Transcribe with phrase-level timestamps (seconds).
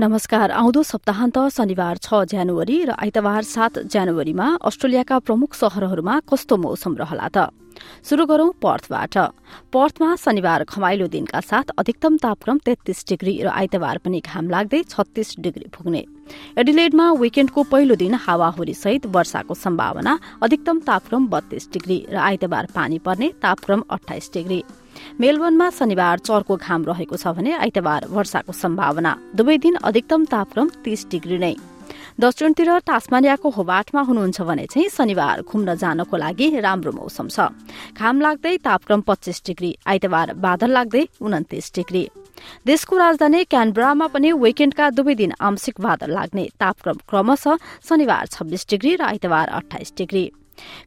[0.00, 6.94] नमस्कार। आउँदो सप्ताहन्त शनिबार छ जनवरी र आइतबार सात जनवरीमा अस्ट्रेलियाका प्रमुख शहरहरूमा कस्तो मौसम
[6.94, 7.50] रहला त?
[8.06, 9.18] शुरू गरौं पर्थबाट।
[9.74, 15.34] पर्थमा शनिबार खमाइलो दिनका साथ अधिकतम तापक्रम तेत्तीस डिग्री र आइतबार पनि घाम लाग्दै छत्तीस
[15.42, 16.04] डिग्री पुग्ने।
[16.58, 22.98] एडिलेडमा विकेण्डको पहिलो दिन हावाहुरी सहित वर्षाको सम्भावना अधिकतम तापक्रम बत्तीस डिग्री र आइतबार पानी
[23.02, 24.62] पर्ने तापक्रम अठाइस डिग्री।
[25.16, 31.06] मेलबर्नमा शनिबार चर्को घाम रहेको छ भने आइतबार वर्षाको सम्भावना। दुवै दिन अधिकतम तापक्रम तीस
[31.10, 31.54] डिग्री नै।
[32.20, 37.54] दक्षिणतिर टास्मानियाको होबाटमा हुनुहुन्छ भने चाहिँ शनिबार घुम्न जानको लागि राम्रो मौसम छ।
[37.94, 42.04] घाम लाग्दै तापक्रम पच्चीस डिग्री आइतबार बादल लाग्दै उन्तिस डिग्री।
[42.66, 47.56] देशको राजधानी क्यानब्रामा पनि विकेण्डका दुवै दिन आंशिक बादल लाग्ने तापक्रम क्रमशः
[47.88, 50.24] शनिबार छब्बीस डिग्री र आइतबार अठाइस डिग्री।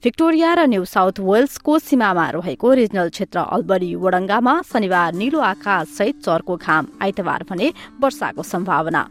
[0.03, 6.21] भिक्टोरिया र न्यू साउथ वेल्सको सीमामा रहेको रिजनल क्षेत्र अल्बरी वडंगामा शनिबार निलो आकाश सहित
[6.21, 9.01] चर्को घाम। आइतबार भने वर्षाको सम्भावना।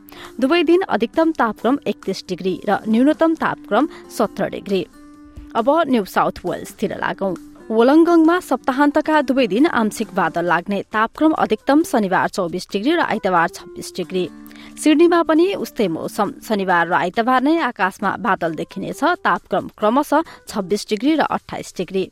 [0.40, 4.82] दुवै दिन अधिकतम तापक्रम एकतीस डिग्री र न्यूनतम तापक्रम सत्र डिग्री।
[5.56, 7.34] अब न्यू साउथ वेल्सतिर लागौं।
[7.70, 13.92] वोलङ्गङमा सप्ताहन्तका दुवै दिन आंशिक बादल लाग्ने। तापक्रम अधिकतम शनिबार चौबिस डिग्री र आइतबार छब्बीस
[13.96, 14.24] डिग्री।
[14.80, 21.12] सिडनीमा पनि उस्तै मौसम। शनिबार र आइतबार नै आकाशमा बादल देखिनेछ। तापक्रम क्रमशः छब्बीस डिग्री
[21.20, 22.04] र अठाइस डिग्री।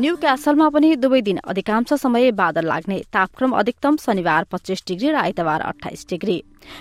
[0.00, 5.16] न्यू क्यासलमा पनि दुवै दिन अधिकांश समय बादल लाग्ने। तापक्रम अधिकतम शनिबार पच्चीस डिग्री र
[5.20, 6.38] आइतबार अठाइस डिग्री।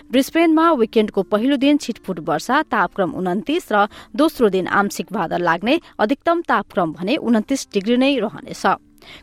[0.08, 6.42] ब्रिस्बेनमा विकेण्डको पहिलो दिन छिटफुट वर्षा तापक्रम उन्तिस र दोस्रो दिन आंशिक बादल लाग्ने। अधिकतम
[6.48, 8.64] तापक्रम भने उन्तिस डिग्री नै रहनेछ।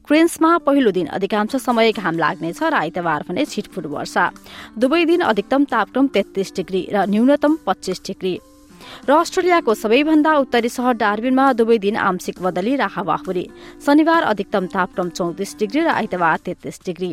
[0.05, 4.25] क्रेन्समा पहिलो दिन अधिकांश समय घाम लाग्नेछ र आइतबार भने छिटफुट वर्षा।
[4.79, 8.41] दुवै दिन अधिकतम तापक्रम तेत्तीस डिग्री र न्यूनतम पच्चीस डिग्री।
[8.81, 13.45] र अस्ट्रेलियाको सबैभन्दा उत्तरी शहर डार्बिनमा दुवै दिन आंशिक बदली र हावाहुरी।
[13.87, 17.13] शनिबार अधिकतम तापक्रम चौतिस डिग्री र आइतबार तेत्तीस डिग्री।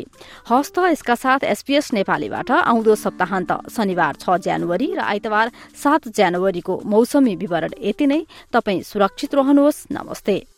[0.50, 5.46] हस्त यसका साथ एसपीएस नेपालीबाट आउँदो सप्ताहन्त शनिबार छ जनवरी र आइतबार
[5.76, 8.20] सात जनवरीको मौसमी विवरण यति नै।
[8.50, 10.57] तपाई सुरक्षित रहनुहोस्। नमस्ते।